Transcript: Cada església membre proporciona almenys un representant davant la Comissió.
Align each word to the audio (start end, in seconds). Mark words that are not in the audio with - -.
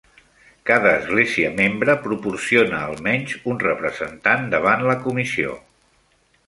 Cada 0.69 0.93
església 1.01 1.51
membre 1.59 1.95
proporciona 2.07 2.81
almenys 2.87 3.37
un 3.53 3.63
representant 3.69 4.53
davant 4.57 4.87
la 4.91 4.99
Comissió. 5.07 5.57